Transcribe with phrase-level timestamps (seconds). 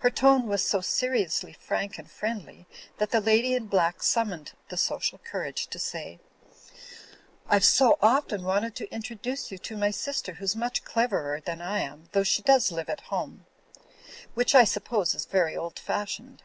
[0.00, 2.66] Her tone was so seriously frank and friendly
[2.98, 6.20] that the lady in black summoned the social courage to say:
[7.50, 11.80] 'Tve so often wanted to introduce you to my sister who's much cleverer than I
[11.80, 13.46] am, though she does live at home;
[14.34, 16.42] which I suppose is very old fashioned.